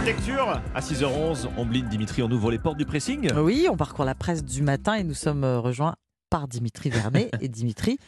de 0.00 0.06
lecture 0.06 0.60
à 0.74 0.80
6h11. 0.80 1.48
Ombline, 1.58 1.86
Dimitri, 1.88 2.22
on 2.22 2.30
ouvre 2.30 2.50
les 2.50 2.58
portes 2.58 2.78
du 2.78 2.86
pressing. 2.86 3.30
Oui, 3.34 3.66
on 3.70 3.76
parcourt 3.76 4.04
la 4.04 4.14
presse 4.14 4.42
du 4.42 4.62
matin 4.62 4.94
et 4.94 5.04
nous 5.04 5.14
sommes 5.14 5.44
euh, 5.44 5.60
rejoints 5.60 5.96
par 6.30 6.48
Dimitri 6.48 6.88
Vernet. 6.88 7.30
et 7.40 7.48
Dimitri, 7.48 7.98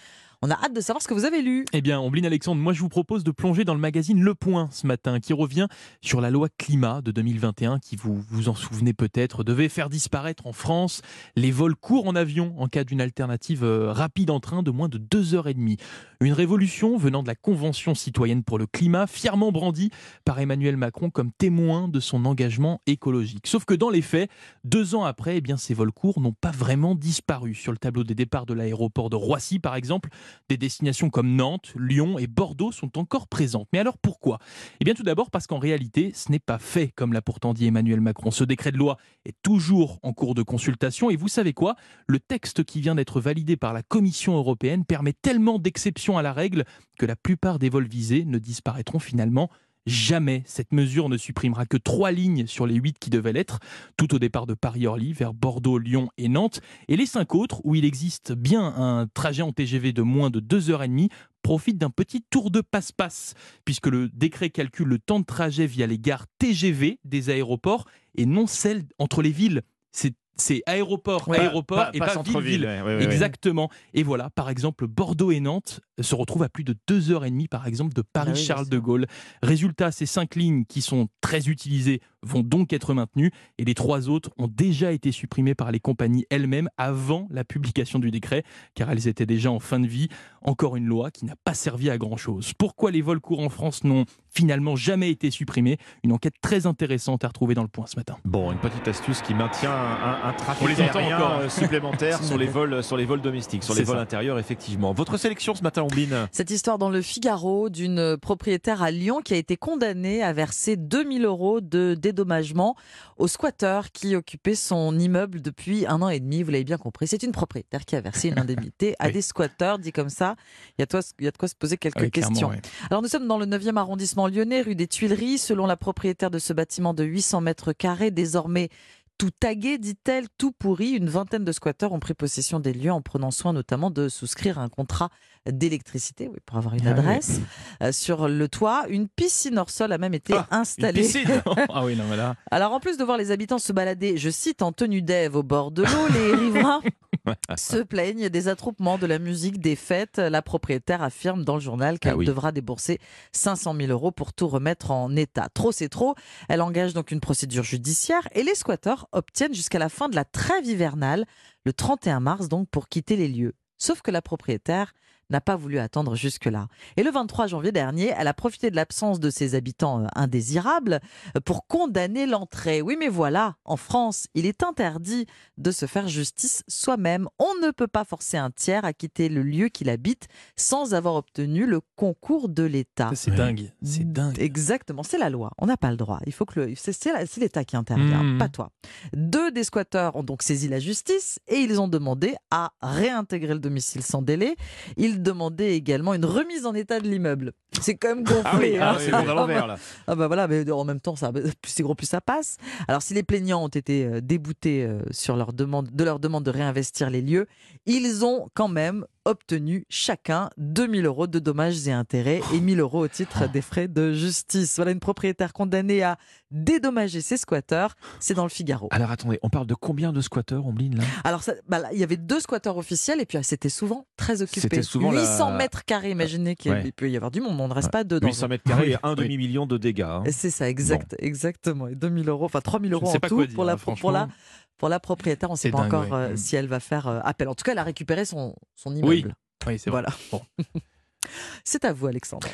on 0.47 0.51
a 0.51 0.63
hâte 0.63 0.75
de 0.75 0.81
savoir 0.83 1.01
ce 1.01 1.09
que 1.09 1.15
vous 1.15 1.25
avez 1.25 1.41
lu. 1.41 1.65
Eh 1.73 1.81
bien, 1.81 1.99
Ombline 1.99 2.27
Alexandre, 2.27 2.61
moi 2.61 2.75
je 2.75 2.81
vous 2.81 2.91
propose 2.91 3.25
de 3.25 3.31
plonger 3.31 3.65
dans 3.65 3.73
le 3.73 3.81
magazine 3.81 4.21
Le 4.21 4.35
Point 4.35 4.69
ce 4.73 4.87
matin, 4.87 5.19
qui 5.19 5.33
revient 5.33 5.69
sur 6.03 6.21
la 6.21 6.31
loi 6.31 6.49
climat 6.59 7.01
de 7.01 7.13
2021, 7.13 7.79
qui 7.79 7.97
vous 7.97 8.23
vous 8.29 8.51
en 8.51 8.55
souvenez 8.55 8.93
peut-être, 8.93 9.43
devait 9.43 9.71
faire 9.71 9.89
disparaître 9.89 10.47
en 10.47 10.53
France 10.53 11.01
les 11.35 11.51
vols 11.51 11.77
courts 11.77 12.07
en 12.07 12.15
avion 12.15 12.55
en 12.59 12.69
cas 12.69 12.85
d'une 12.85 13.01
alternative 13.01 13.65
euh, 13.65 13.91
rapide 13.91 14.31
en 14.31 14.39
train 14.39 14.63
de 14.63 14.71
moins 14.71 14.91
de 14.91 14.99
2h30. 14.99 15.79
Une 16.21 16.33
révolution 16.35 16.99
venant 16.99 17.23
de 17.23 17.29
la 17.29 17.35
Convention 17.35 17.95
citoyenne 17.95 18.45
pour 18.45 18.59
le 18.59 18.67
climat, 18.67 19.07
fièrement 19.07 19.51
brandie 19.51 19.91
par 20.27 20.39
Emmanuel 20.41 20.77
Macron 20.77 21.09
comme 21.09 21.33
témoin 21.33 21.89
de 21.89 22.01
son 22.01 22.27
engagement 22.27 22.83
écologique. 22.87 23.47
Sauf 23.47 23.65
que 23.65 23.75
dans 23.75 23.91
les 23.91 24.03
faits, 24.03 24.31
deux 24.63 24.95
ans 24.95 25.05
après, 25.05 25.39
eh 25.39 25.41
bien, 25.41 25.57
ces 25.57 25.73
vols 25.73 25.93
courts 25.93 26.21
n'ont 26.21 26.33
pas 26.33 26.51
vraiment 26.51 26.95
disparu. 26.95 27.55
Sur 27.55 27.73
le 27.73 27.79
tableau 27.79 28.05
des 28.05 28.15
départs 28.15 28.45
de 28.45 28.53
l'aéroport 28.53 29.09
de 29.09 29.17
Roissy, 29.17 29.59
par 29.59 29.75
exemple, 29.75 30.11
des 30.49 30.57
destinations 30.57 31.11
comme 31.11 31.35
Nantes, 31.37 31.73
Lyon 31.77 32.19
et 32.19 32.27
Bordeaux 32.27 32.73
sont 32.73 32.99
encore 32.99 33.29
présentes. 33.29 33.69
Mais 33.73 33.79
alors 33.79 33.99
pourquoi? 33.99 34.39
Eh 34.81 34.85
bien 34.85 34.95
tout 34.95 35.03
d'abord 35.03 35.31
parce 35.31 35.47
qu'en 35.47 35.59
réalité, 35.59 36.13
ce 36.15 36.31
n'est 36.31 36.39
pas 36.39 36.59
fait, 36.59 36.93
comme 36.95 37.13
l'a 37.13 37.23
pourtant 37.23 37.55
dit 37.55 37.67
Emmanuel 37.67 38.01
Macron. 38.01 38.31
Ce 38.31 38.45
décret 38.45 38.73
de 38.73 38.79
loi 38.79 38.97
est 39.25 39.37
toujours 39.43 39.99
en 40.03 40.13
cours 40.13 40.35
de 40.35 40.43
consultation 40.43 41.11
et 41.11 41.17
vous 41.17 41.29
savez 41.29 41.53
quoi? 41.53 41.77
Le 42.07 42.21
texte 42.21 42.65
qui 42.65 42.81
vient 42.81 42.95
d'être 42.95 43.21
validé 43.21 43.57
par 43.57 43.73
la 43.73 43.83
Commission 43.83 44.37
européenne 44.37 44.85
permet 44.85 45.13
tellement 45.13 45.59
d'exceptions 45.59 46.19
à 46.19 46.23
la 46.23 46.33
règle 46.33 46.65
que 46.99 47.07
la 47.07 47.17
plupart 47.17 47.59
des 47.59 47.69
vols 47.69 47.89
visés 47.89 48.25
ne 48.25 48.39
disparaîtront 48.39 48.99
finalement 48.99 49.51
Jamais 49.87 50.43
cette 50.47 50.73
mesure 50.73 51.09
ne 51.11 51.19
supprimera 51.19 51.67
que 51.67 51.77
trois 51.77 52.11
lignes 52.11 52.47
sur 52.47 52.67
les 52.67 52.77
huit 52.77 52.97
qui 52.99 53.11
devaient 53.11 53.35
l'être, 53.35 53.59
tout 53.99 54.15
au 54.15 54.19
départ 54.19 54.47
de 54.47 54.55
Paris-Orly 54.55 55.13
vers 55.13 55.35
Bordeaux, 55.35 55.79
Lyon 55.79 56.09
et 56.17 56.29
Nantes. 56.29 56.61
Et 56.89 56.97
les 56.97 57.07
cinq 57.07 57.35
autres, 57.35 57.61
où 57.65 57.75
il 57.75 57.85
existe 57.85 58.33
bien 58.33 58.65
un 58.65 59.07
trajet 59.13 59.43
en 59.43 59.53
TGV 59.53 59.93
de 59.93 60.03
moins 60.03 60.31
de 60.31 60.41
deux 60.41 60.71
heures 60.71 60.83
et 60.83 60.89
demie, 60.89 61.11
profitent 61.43 61.79
d'un 61.79 61.91
petit 61.91 62.23
tour 62.23 62.51
de 62.51 62.63
passe-passe, 62.63 63.35
puisque 63.67 63.89
le 63.89 64.09
décret 64.09 64.49
calcule 64.49 64.89
le 64.89 64.99
temps 64.99 65.21
de 65.21 65.27
trajet 65.27 65.67
via 65.67 65.87
les 65.87 65.99
gares 65.99 66.27
TGV 66.39 66.99
des 67.05 67.29
aéroports 67.29 67.85
et 68.17 68.25
non 68.25 68.47
celles 68.47 68.85
entre 68.99 69.21
les 69.21 69.31
villes. 69.31 69.63
C'est 69.93 70.15
c'est 70.37 70.63
aéroport, 70.67 71.33
aéroport 71.33 71.91
et 71.93 71.99
pas, 71.99 72.21
ville-ville. 72.23 72.69
Exactement. 73.01 73.71
Et 73.93 74.03
voilà, 74.03 74.31
par 74.31 74.51
exemple, 74.51 74.87
Bordeaux 74.87 75.31
et 75.31 75.41
Nantes 75.41 75.81
se 76.01 76.15
retrouvent 76.15 76.43
à 76.43 76.49
plus 76.49 76.65
de 76.65 76.75
2h30, 76.89 77.49
par 77.49 77.67
exemple, 77.67 77.95
de 77.95 78.03
Paris-Charles 78.03 78.67
ah 78.67 78.71
de 78.71 78.79
Gaulle. 78.79 79.07
Résultat, 79.43 79.93
ces 79.93 80.07
cinq 80.07 80.35
lignes 80.35 80.65
qui 80.65 80.83
sont 80.83 81.09
très 81.21 81.49
utilisées 81.49 82.01
vont 82.25 82.41
donc 82.41 82.73
être 82.73 82.95
maintenues 82.95 83.31
et 83.59 83.65
les 83.65 83.75
trois 83.75 84.09
autres 84.09 84.31
ont 84.39 84.49
déjà 84.49 84.93
été 84.93 85.13
supprimées 85.13 85.55
par 85.55 85.71
les 85.71 85.81
compagnies 85.81 86.25
elles-mêmes 86.31 86.69
avant 86.79 87.29
la 87.31 87.45
publication 87.45 87.99
du 87.99 88.11
décret, 88.11 88.43
car 88.75 88.91
elles 88.91 89.09
étaient 89.09 89.27
déjà 89.27 89.51
en 89.51 89.61
fin 89.61 89.79
de 89.79 89.87
vie. 89.87 90.09
Encore 90.43 90.77
une 90.77 90.87
loi 90.87 91.11
qui 91.11 91.25
n'a 91.25 91.35
pas 91.45 91.55
servi 91.55 91.89
à 91.91 91.97
grand-chose. 91.97 92.53
Pourquoi 92.59 92.91
les 92.91 93.01
vols 93.01 93.21
courts 93.21 93.41
en 93.41 93.49
France 93.49 93.85
n'ont 93.85 94.05
finalement 94.29 94.77
jamais 94.77 95.11
été 95.11 95.31
supprimés? 95.31 95.79
Une 96.03 96.13
enquête 96.13 96.35
très 96.43 96.67
intéressante 96.67 97.25
à 97.25 97.29
retrouver 97.29 97.55
dans 97.55 97.63
le 97.63 97.69
point 97.69 97.87
ce 97.87 97.97
matin. 97.97 98.17
Bon, 98.25 98.53
une 98.53 98.59
petite 98.59 98.87
astuce 98.89 99.23
qui 99.23 99.33
maintient 99.33 99.73
un, 99.73 100.33
trafic 100.33 100.79
aérien 100.79 101.21
euh, 101.21 101.49
supplémentaire 101.49 102.23
sur 102.23 102.37
les 102.37 102.47
vols, 102.47 102.83
sur 102.83 102.97
les 102.97 103.05
vols 103.05 103.23
domestiques, 103.23 103.63
sur 103.63 103.75
les 103.75 103.85
vols 103.85 103.99
intérieurs, 103.99 104.39
effectivement. 104.39 104.93
Votre 104.93 105.17
sélection 105.17 105.55
ce 105.55 105.63
matin, 105.63 105.84
Cette 106.33 106.51
histoire 106.51 106.79
dans 106.79 106.91
le 106.91 107.03
Figaro 107.03 107.69
d'une 107.69 108.17
propriétaire 108.17 108.83
à 108.83 108.91
Lyon 108.91 109.21
qui 109.23 109.35
a 109.35 109.37
été 109.37 109.57
condamnée 109.57 110.23
à 110.23 110.33
verser 110.33 110.77
2000 110.77 111.25
euros 111.25 111.61
de 111.61 111.95
dédommagement 111.95 112.77
au 113.17 113.29
squatteur 113.29 113.93
qui 113.93 114.17
occupait 114.17 114.55
son 114.55 114.99
immeuble 114.99 115.41
depuis 115.41 115.87
un 115.87 116.03
an 116.03 116.09
et 116.09 116.21
demi. 116.21 116.43
Vous 116.43 116.51
l'avez 116.51 116.65
bien 116.65 116.79
compris, 116.79 117.07
c'est 117.07 117.23
une 117.23 117.33
propriétaire 117.33 117.85
qui 117.85 117.97
a 117.97 118.01
versé 118.01 118.29
une 118.29 118.39
indemnité 118.39 118.95
à 118.99 119.11
des 119.11 119.23
squatteurs, 119.23 119.79
dit 119.79 119.93
comme 119.93 120.11
ça. 120.11 120.37
Il 120.79 120.83
y 120.83 120.97
a, 120.97 121.01
il 121.19 121.25
y 121.25 121.29
a 121.29 121.31
de 121.31 121.37
quoi 121.37 121.49
se 121.49 121.55
poser 121.55 121.77
quelques 121.77 122.11
questions. 122.11 122.51
Alors 122.91 123.03
nous 123.03 123.09
sommes 123.09 123.27
dans 123.27 123.39
le 123.39 123.47
9e 123.47 123.77
arrondissement 123.77 124.29
lyonnais, 124.29 124.63
rue 124.63 124.75
des 124.75 124.87
Tuileries. 124.87 125.39
Selon 125.39 125.67
la 125.67 125.77
propriétaire 125.77 126.31
de 126.31 126.39
ce 126.39 126.53
bâtiment 126.53 126.95
de 126.95 127.05
800 127.05 127.41
mètres 127.41 127.73
carrés, 127.73 128.11
désormais 128.11 128.71
tout 129.19 129.31
tagué, 129.31 129.79
dit-elle, 129.79 130.27
tout 130.39 130.53
pourri. 130.53 130.91
Une 130.91 131.09
vingtaine 131.09 131.45
de 131.45 131.53
squatteurs 131.53 131.93
ont 131.93 132.01
pris 132.01 132.15
possession 132.15 132.61
des 132.61 132.73
lieux 132.73 132.93
en 132.93 133.03
prenant 133.03 133.31
soin 133.31 133.53
notamment 133.53 133.91
de 133.91 134.09
souscrire 134.09 134.59
un 134.59 134.69
contrat 134.69 135.11
d'électricité 135.51 136.29
oui, 136.29 136.39
pour 136.47 136.57
avoir 136.57 136.75
une 136.75 136.87
ah 136.87 136.93
adresse. 136.93 137.41
Euh, 137.83 137.93
sur 137.93 138.29
le 138.29 138.49
toit, 138.49 138.85
une 138.89 139.09
piscine 139.09 139.59
hors 139.59 139.71
sol 139.71 139.93
a 139.93 139.99
même 139.99 140.15
été 140.15 140.35
ah, 140.35 140.47
installée. 140.51 141.09
ah 141.69 141.85
oui, 141.85 141.97
non, 141.97 142.05
voilà. 142.07 142.35
Alors 142.51 142.73
en 142.73 142.81
plus 142.81 142.97
de 142.97 143.05
voir 143.05 143.19
les 143.19 143.31
habitants 143.31 143.59
se 143.59 143.73
balader, 143.73 144.17
je 144.17 144.31
cite, 144.31 144.63
en 144.63 144.73
tenue 144.73 145.03
d'Ève 145.03 145.37
au 145.37 145.43
bord 145.43 145.71
de 145.71 145.83
l'eau, 145.83 146.09
les 146.15 146.35
riverains 146.35 146.81
se 147.57 147.79
plaignent 147.83 148.29
des 148.29 148.49
attroupements, 148.49 148.99
de 148.99 149.07
la 149.07 149.19
musique, 149.19 149.61
des 149.61 149.77
fêtes. 149.77 150.19
La 150.19 150.43
propriétaire 150.43 151.03
affirme 151.03 151.45
dans 151.45 151.55
le 151.55 151.61
journal 151.61 151.99
qu'elle 151.99 152.17
ah 152.21 152.25
devra 152.25 152.53
débourser 152.53 152.99
500 153.33 153.75
000 153.75 153.91
euros 153.91 154.11
pour 154.11 154.33
tout 154.33 154.49
remettre 154.49 154.91
en 154.91 155.15
état. 155.17 155.49
Trop, 155.53 155.73
c'est 155.73 155.89
trop. 155.89 156.15
Elle 156.49 156.63
engage 156.63 156.95
donc 156.95 157.11
une 157.11 157.21
procédure 157.21 157.65
judiciaire 157.65 158.29
et 158.33 158.43
les 158.43 158.55
squatteurs 158.55 159.09
obtiennent 159.13 159.55
jusqu'à 159.55 159.79
la 159.79 159.89
fin 159.89 160.09
de 160.09 160.17
la 160.17 160.25
trêve 160.25 160.67
hivernale, 160.67 161.25
le 161.65 161.73
31 161.73 162.21
mars 162.21 162.49
donc, 162.49 162.69
pour 162.69 162.89
quitter 162.89 163.17
les 163.17 163.29
lieux. 163.29 163.55
Sauf 163.79 164.03
que 164.03 164.11
la 164.11 164.23
propriétaire 164.23 164.95
n'a 165.31 165.41
pas 165.41 165.57
voulu 165.57 165.79
attendre 165.79 166.15
jusque-là. 166.15 166.69
Et 166.97 167.03
le 167.03 167.11
23 167.11 167.47
janvier 167.47 167.73
dernier, 167.73 168.13
elle 168.17 168.29
a 168.29 168.35
profité 168.35 168.71
de 168.71 168.77
l'absence 168.77 169.21
de 169.21 169.31
ses 169.31 169.55
habitants 169.55 170.03
euh, 170.03 170.07
indésirables 170.15 171.01
euh, 171.37 171.41
pour 171.41 171.67
condamner 171.67 172.27
l'entrée. 172.27 172.83
Oui, 172.83 172.97
mais 172.99 173.09
voilà, 173.09 173.57
en 173.65 173.77
France, 173.77 174.27
il 174.35 174.47
est 174.47 174.63
interdit 174.63 175.27
de 175.59 175.71
se 175.71 175.87
faire 175.87 176.09
justice 176.09 176.63
soi-même. 176.69 177.29
On 177.39 177.55
ne 177.65 177.71
peut 177.71 177.87
pas 177.87 178.05
forcer 178.05 178.37
un 178.37 178.51
tiers 178.51 178.85
à 178.85 178.93
quitter 178.93 179.29
le 179.29 179.43
lieu 179.43 179.69
qu'il 179.69 179.91
habite 179.91 180.29
sans 180.57 180.95
avoir 180.95 181.15
obtenu 181.15 181.67
le 181.67 181.81
concours 181.97 182.49
de 182.49 182.63
l'État. 182.63 183.11
C'est 183.15 183.35
dingue, 183.35 183.73
c'est 183.83 184.11
dingue. 184.11 184.39
Exactement, 184.39 185.03
c'est 185.03 185.19
la 185.19 185.31
loi. 185.31 185.51
On 185.59 185.67
n'a 185.67 185.77
pas 185.77 185.91
le 185.91 185.97
droit. 185.97 186.21
Il 186.27 186.33
faut 186.33 186.45
que 186.45 186.61
le... 186.61 186.75
c'est 186.75 187.37
l'État 187.39 187.65
qui 187.65 187.77
intervient, 187.77 188.23
mmh. 188.23 188.39
pas 188.39 188.49
toi. 188.49 188.71
Deux 189.13 189.51
des 189.51 189.65
squatteurs 189.65 190.17
ont 190.17 190.23
donc 190.23 190.43
saisi 190.43 190.69
la 190.69 190.79
justice 190.79 191.39
et 191.49 191.57
ils 191.57 191.81
ont 191.81 191.89
demandé 191.89 192.35
à 192.51 192.73
réintégrer 192.83 193.55
le 193.55 193.61
domicile 193.61 194.03
sans 194.03 194.23
délai. 194.23 194.57
Ils 194.97 195.14
demander 195.23 195.73
également 195.73 196.15
une 196.15 196.25
remise 196.25 196.67
en 196.67 196.75
état 196.75 197.01
de 197.01 197.09
l'immeuble. 197.09 197.53
C'est 197.81 197.97
quand 197.97 198.09
même 198.09 198.25
gonflé. 198.25 198.43
Ah 198.45 198.59
oui, 198.59 198.77
hein. 198.79 198.95
ah, 198.95 198.97
c'est 198.99 199.13
à 199.13 199.25
l'envers 199.25 199.67
là. 199.67 199.77
Ah 200.07 200.15
bah 200.15 200.27
voilà, 200.27 200.49
mais 200.49 200.71
en 200.71 200.85
même 200.85 201.01
temps, 201.01 201.17
ça, 201.17 201.33
plus 201.33 201.53
c'est 201.67 201.83
gros, 201.83 201.95
plus 201.95 202.07
ça 202.07 202.21
passe. 202.21 202.57
Alors 202.89 203.03
si 203.03 203.15
les 203.15 203.23
plaignants 203.23 203.65
ont 203.65 203.69
été 203.69 204.05
euh, 204.05 204.21
déboutés 204.21 204.85
euh, 204.85 205.01
sur 205.11 205.37
leur 205.37 205.53
demande, 205.53 205.91
de 205.91 206.05
leur 206.05 206.19
demande 206.19 206.45
de 206.45 206.51
réinvestir 206.51 207.11
les 207.11 207.23
lieux, 207.23 207.47
ils 207.87 208.25
ont 208.25 208.49
quand 208.55 208.69
même 208.69 209.05
obtenu 209.25 209.87
chacun 209.89 210.51
2000 210.59 211.07
euros 211.07 211.27
de 211.27 211.39
dommages 211.39 211.89
et 211.89 211.93
intérêts 211.93 212.43
et 212.53 212.61
1000 212.61 212.81
euros 212.81 213.05
au 213.05 213.09
titre 213.09 213.49
des 213.51 213.63
frais 213.63 213.89
de 213.89 214.13
justice. 214.13 214.77
Voilà 214.77 214.91
une 214.91 215.01
propriétaire 215.01 215.53
condamnée 215.53 216.03
à 216.03 216.19
dédommager 216.51 217.21
ses 217.21 217.37
squatteurs. 217.37 217.95
C'est 218.21 218.35
dans 218.35 218.43
le 218.43 218.51
Figaro. 218.51 218.89
Alors 218.91 219.11
attendez, 219.11 219.39
on 219.43 219.49
parle 219.49 219.67
de 219.67 219.75
combien 219.75 220.13
de 220.13 220.21
squatteurs, 220.21 220.67
Ombline 220.67 220.99
là? 220.99 221.05
Alors 221.25 221.43
bah 221.69 221.83
il 221.93 221.99
y 221.99 222.03
avait 222.03 222.19
deux 222.19 222.41
squatteurs 222.41 222.77
officiels 222.77 223.21
et 223.21 223.27
puis 223.27 223.39
c'était 223.43 223.69
souvent 223.71 224.07
très 224.17 224.43
occupé. 224.43 224.61
C'était 224.61 224.83
souvent 224.83 225.13
800 225.13 225.53
mètres 225.53 225.85
carrés. 225.85 226.11
Imaginez 226.11 226.55
qu'il 226.55 226.93
peut 226.93 227.11
y 227.11 227.17
avoir 227.17 227.31
du 227.31 227.41
monde. 227.41 227.57
On 227.65 227.69
ne 227.69 227.75
reste 227.75 227.91
pas 227.91 228.05
dedans. 228.05 228.29
800 228.29 228.49
mètres 228.49 228.65
carrés 228.65 228.91
et 228.93 228.97
un 229.03 229.15
demi 229.15 229.39
million 229.39 229.67
de 229.67 229.79
dégâts. 229.79 230.03
Hein. 230.03 230.23
C'est 230.31 230.51
ça, 230.51 230.69
exact, 230.69 231.17
exactement. 231.19 231.89
Et 231.89 231.95
2000 231.95 232.29
euros, 232.29 232.45
enfin 232.45 232.61
3000 232.61 232.93
euros 232.93 233.09
en 233.09 233.13
tout 233.13 233.47
pour, 233.55 233.65
la, 233.65 233.73
hein, 233.73 233.95
pour 233.99 234.13
la 234.13 234.29
pour 234.77 234.89
la 234.89 235.01
propriétaire, 235.01 235.51
on 235.51 235.55
ne 235.55 235.59
sait 235.59 235.71
pas 235.71 235.79
encore 235.79 236.13
euh, 236.13 236.33
mm. 236.33 236.37
si 236.37 236.57
elle 236.57 236.67
va 236.67 236.81
faire 236.81 237.07
euh, 237.07 237.21
appel. 237.25 237.49
En 237.49 237.55
tout 237.55 237.63
cas, 237.65 237.73
elle 237.73 237.79
a 237.79 237.85
récupéré 237.85 238.25
son, 238.25 238.55
son 238.75 238.95
immeuble. 238.95 239.35
Oui, 239.67 239.79
c'est 239.79 239.89
voilà. 239.89 240.11
Bon. 240.31 240.43
c'est 241.65 241.85
à 241.85 241.93
vous, 241.93 242.07
Alexandre. 242.07 242.49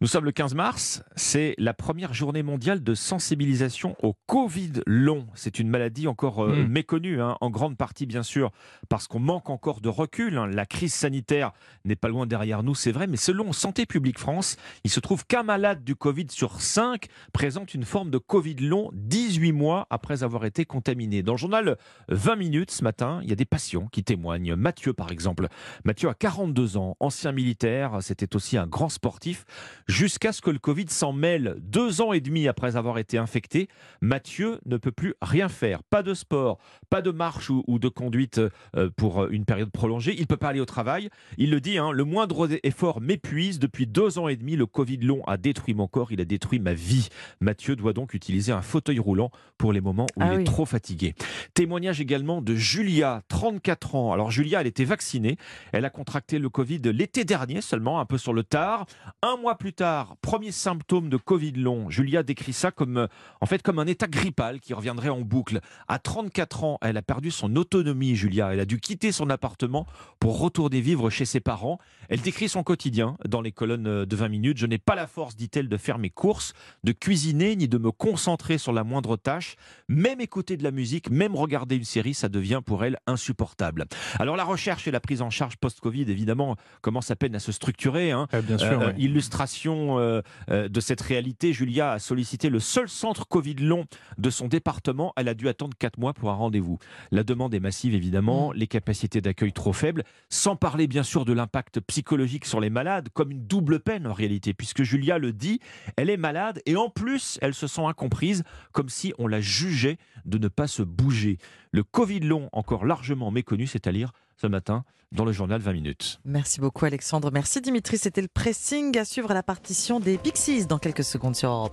Nous 0.00 0.08
sommes 0.08 0.24
le 0.24 0.32
15 0.32 0.56
mars, 0.56 1.04
c'est 1.14 1.54
la 1.56 1.72
première 1.72 2.12
journée 2.12 2.42
mondiale 2.42 2.82
de 2.82 2.94
sensibilisation 2.96 3.94
au 4.02 4.16
Covid 4.26 4.72
long. 4.88 5.28
C'est 5.34 5.60
une 5.60 5.68
maladie 5.68 6.08
encore 6.08 6.42
euh, 6.42 6.64
hmm. 6.64 6.66
méconnue, 6.66 7.22
hein, 7.22 7.36
en 7.40 7.48
grande 7.48 7.76
partie 7.76 8.04
bien 8.04 8.24
sûr, 8.24 8.50
parce 8.88 9.06
qu'on 9.06 9.20
manque 9.20 9.50
encore 9.50 9.80
de 9.80 9.88
recul. 9.88 10.36
Hein. 10.36 10.48
La 10.48 10.66
crise 10.66 10.92
sanitaire 10.92 11.52
n'est 11.84 11.94
pas 11.94 12.08
loin 12.08 12.26
derrière 12.26 12.64
nous, 12.64 12.74
c'est 12.74 12.90
vrai, 12.90 13.06
mais 13.06 13.16
selon 13.16 13.52
Santé 13.52 13.86
publique 13.86 14.18
France, 14.18 14.56
il 14.82 14.90
se 14.90 14.98
trouve 14.98 15.26
qu'un 15.26 15.44
malade 15.44 15.84
du 15.84 15.94
Covid 15.94 16.26
sur 16.28 16.60
5 16.60 17.06
présente 17.32 17.72
une 17.72 17.84
forme 17.84 18.10
de 18.10 18.18
Covid 18.18 18.56
long 18.56 18.90
18 18.94 19.52
mois 19.52 19.86
après 19.90 20.24
avoir 20.24 20.44
été 20.44 20.64
contaminé. 20.64 21.22
Dans 21.22 21.34
le 21.34 21.38
journal 21.38 21.76
20 22.08 22.34
minutes 22.34 22.72
ce 22.72 22.82
matin, 22.82 23.20
il 23.22 23.30
y 23.30 23.32
a 23.32 23.36
des 23.36 23.44
patients 23.44 23.86
qui 23.92 24.02
témoignent. 24.02 24.56
Mathieu 24.56 24.92
par 24.92 25.12
exemple. 25.12 25.46
Mathieu 25.84 26.08
a 26.08 26.14
42 26.14 26.78
ans, 26.78 26.96
ancien 26.98 27.30
militaire, 27.30 27.98
c'était 28.00 28.34
aussi 28.34 28.58
un 28.58 28.66
grand 28.66 28.88
sportif. 28.88 29.44
Jusqu'à 29.88 30.32
ce 30.32 30.40
que 30.40 30.50
le 30.50 30.58
Covid 30.58 30.86
s'en 30.88 31.12
mêle. 31.12 31.56
Deux 31.60 32.00
ans 32.00 32.12
et 32.12 32.20
demi 32.20 32.48
après 32.48 32.76
avoir 32.76 32.98
été 32.98 33.18
infecté, 33.18 33.68
Mathieu 34.00 34.58
ne 34.66 34.76
peut 34.76 34.92
plus 34.92 35.14
rien 35.20 35.48
faire. 35.48 35.82
Pas 35.82 36.02
de 36.02 36.14
sport, 36.14 36.58
pas 36.90 37.02
de 37.02 37.10
marche 37.10 37.50
ou, 37.50 37.78
de 37.78 37.88
conduite 37.88 38.40
euh, 38.76 38.90
pour 38.96 39.26
une 39.26 39.44
période 39.44 39.70
prolongée. 39.70 40.14
Il 40.14 40.22
ne 40.22 40.26
peut 40.26 40.36
pas 40.36 40.48
aller 40.48 40.60
au 40.60 40.66
travail. 40.66 41.10
Il 41.38 41.50
le 41.50 41.60
dit, 41.60 41.78
hein, 41.78 41.90
le 41.92 42.04
moindre 42.04 42.48
effort 42.62 43.00
m'épuise. 43.00 43.58
Depuis 43.58 43.86
deux 43.86 44.18
ans 44.18 44.28
et 44.28 44.36
demi, 44.36 44.56
le 44.56 44.66
Covid 44.66 44.98
long 44.98 45.22
a 45.26 45.36
détruit 45.36 45.74
mon 45.74 45.86
corps, 45.86 46.12
il 46.12 46.20
a 46.20 46.24
détruit 46.24 46.58
ma 46.58 46.74
vie. 46.74 47.08
Mathieu 47.40 47.76
doit 47.76 47.92
donc 47.92 48.14
utiliser 48.14 48.52
un 48.52 48.62
fauteuil 48.62 48.98
roulant 48.98 49.30
pour 49.58 49.72
les 49.72 49.80
moments 49.80 50.06
où 50.16 50.20
ah 50.20 50.34
il 50.34 50.40
est 50.40 50.44
trop 50.44 50.64
fatigué. 50.64 51.14
Témoignage 51.52 52.00
également 52.00 52.40
de 52.40 52.54
Julia, 52.54 53.22
34 53.28 53.94
ans. 53.94 54.12
Alors 54.12 54.30
Julia, 54.30 54.60
elle 54.60 54.66
était 54.66 54.84
vaccinée. 54.84 55.36
Elle 55.72 55.84
a 55.84 55.90
contracté 55.90 56.38
le 56.38 56.48
Covid 56.48 56.80
l'été 56.84 57.24
dernier 57.24 57.60
seulement, 57.60 58.00
un 58.00 58.06
peu 58.06 58.18
sur 58.18 58.32
le 58.32 58.44
tard. 58.44 58.86
Un 59.22 59.36
mois 59.36 59.58
plus 59.58 59.73
tard, 59.74 60.16
premier 60.22 60.52
symptôme 60.52 61.08
de 61.08 61.16
Covid 61.16 61.52
long. 61.52 61.90
Julia 61.90 62.22
décrit 62.22 62.52
ça 62.52 62.70
comme, 62.70 63.08
en 63.40 63.46
fait, 63.46 63.62
comme 63.62 63.78
un 63.78 63.86
état 63.86 64.06
grippal 64.06 64.60
qui 64.60 64.74
reviendrait 64.74 65.08
en 65.08 65.20
boucle. 65.20 65.60
À 65.88 65.98
34 65.98 66.64
ans, 66.64 66.78
elle 66.82 66.96
a 66.96 67.02
perdu 67.02 67.30
son 67.30 67.56
autonomie, 67.56 68.14
Julia. 68.14 68.52
Elle 68.52 68.60
a 68.60 68.64
dû 68.64 68.80
quitter 68.80 69.12
son 69.12 69.30
appartement 69.30 69.86
pour 70.20 70.38
retourner 70.38 70.80
vivre 70.80 71.10
chez 71.10 71.24
ses 71.24 71.40
parents. 71.40 71.78
Elle 72.08 72.20
décrit 72.20 72.48
son 72.48 72.62
quotidien 72.62 73.16
dans 73.26 73.40
les 73.40 73.52
colonnes 73.52 74.04
de 74.04 74.16
20 74.16 74.28
minutes. 74.28 74.58
Je 74.58 74.66
n'ai 74.66 74.78
pas 74.78 74.94
la 74.94 75.06
force, 75.06 75.36
dit-elle, 75.36 75.68
de 75.68 75.76
faire 75.76 75.98
mes 75.98 76.10
courses, 76.10 76.52
de 76.84 76.92
cuisiner, 76.92 77.56
ni 77.56 77.68
de 77.68 77.78
me 77.78 77.90
concentrer 77.90 78.58
sur 78.58 78.72
la 78.72 78.84
moindre 78.84 79.16
tâche. 79.16 79.56
Même 79.88 80.20
écouter 80.20 80.56
de 80.56 80.62
la 80.62 80.70
musique, 80.70 81.10
même 81.10 81.34
regarder 81.34 81.76
une 81.76 81.84
série, 81.84 82.14
ça 82.14 82.28
devient 82.28 82.60
pour 82.64 82.84
elle 82.84 82.98
insupportable. 83.06 83.86
Alors 84.18 84.36
la 84.36 84.44
recherche 84.44 84.86
et 84.86 84.90
la 84.90 85.00
prise 85.00 85.22
en 85.22 85.30
charge 85.30 85.56
post-Covid, 85.56 86.10
évidemment, 86.10 86.56
commencent 86.80 87.10
à 87.10 87.16
peine 87.16 87.34
à 87.34 87.40
se 87.40 87.52
structurer. 87.52 88.12
Hein. 88.12 88.28
bien 88.42 88.58
sûr, 88.58 88.80
euh, 88.80 88.92
Illustration 88.98 89.63
euh, 89.72 90.22
euh, 90.50 90.68
de 90.68 90.80
cette 90.80 91.00
réalité, 91.00 91.52
Julia 91.52 91.92
a 91.92 91.98
sollicité 91.98 92.48
le 92.48 92.60
seul 92.60 92.88
centre 92.88 93.26
Covid 93.26 93.54
long 93.54 93.84
de 94.18 94.30
son 94.30 94.48
département. 94.48 95.12
Elle 95.16 95.28
a 95.28 95.34
dû 95.34 95.48
attendre 95.48 95.76
4 95.78 95.98
mois 95.98 96.12
pour 96.12 96.30
un 96.30 96.34
rendez-vous. 96.34 96.78
La 97.10 97.22
demande 97.22 97.54
est 97.54 97.60
massive, 97.60 97.94
évidemment, 97.94 98.50
mmh. 98.50 98.54
les 98.54 98.66
capacités 98.66 99.20
d'accueil 99.20 99.52
trop 99.52 99.72
faibles, 99.72 100.04
sans 100.28 100.56
parler 100.56 100.86
bien 100.86 101.02
sûr 101.02 101.24
de 101.24 101.32
l'impact 101.32 101.80
psychologique 101.80 102.44
sur 102.44 102.60
les 102.60 102.70
malades, 102.70 103.08
comme 103.12 103.30
une 103.30 103.46
double 103.46 103.80
peine 103.80 104.06
en 104.06 104.12
réalité, 104.12 104.54
puisque 104.54 104.82
Julia 104.82 105.18
le 105.18 105.32
dit, 105.32 105.60
elle 105.96 106.10
est 106.10 106.16
malade 106.16 106.60
et 106.66 106.76
en 106.76 106.88
plus, 106.88 107.38
elle 107.42 107.54
se 107.54 107.66
sent 107.66 107.84
incomprise, 107.84 108.44
comme 108.72 108.88
si 108.88 109.12
on 109.18 109.26
la 109.26 109.40
jugeait 109.40 109.98
de 110.24 110.38
ne 110.38 110.48
pas 110.48 110.66
se 110.66 110.82
bouger. 110.82 111.38
Le 111.72 111.82
Covid 111.82 112.20
long, 112.20 112.48
encore 112.52 112.84
largement 112.84 113.30
méconnu, 113.30 113.66
c'est 113.66 113.86
à 113.86 113.92
lire 113.92 114.12
ce 114.36 114.46
matin 114.46 114.84
dans 115.12 115.24
le 115.24 115.32
journal 115.32 115.60
20 115.60 115.72
minutes. 115.72 116.20
Merci 116.24 116.60
beaucoup 116.60 116.84
Alexandre. 116.84 117.30
Merci 117.32 117.60
Dimitri. 117.60 117.98
C'était 117.98 118.22
le 118.22 118.28
pressing 118.28 118.98
à 118.98 119.04
suivre 119.04 119.32
la 119.32 119.42
partition 119.42 120.00
des 120.00 120.18
Pixies 120.18 120.66
dans 120.66 120.78
quelques 120.78 121.04
secondes 121.04 121.36
sur 121.36 121.50
Europe. 121.50 121.72